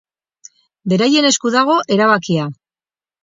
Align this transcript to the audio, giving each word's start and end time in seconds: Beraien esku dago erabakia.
Beraien 0.93 1.27
esku 1.29 1.53
dago 1.57 1.75
erabakia. 1.97 2.47